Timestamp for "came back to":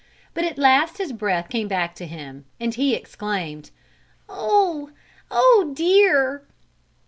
1.47-2.07